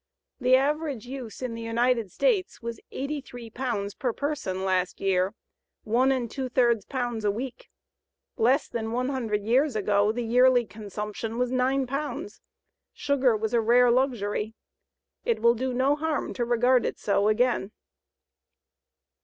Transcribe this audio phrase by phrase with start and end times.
[0.39, 5.35] The average use in the United States was 83 pounds per person last year
[5.83, 7.69] 1 2/3 pounds a week
[8.35, 12.41] less than one hundred years ago the yearly consumption was 9 pounds.
[12.91, 14.55] Sugar was a rare luxury.
[15.23, 17.71] It will do no harm to regard it so again.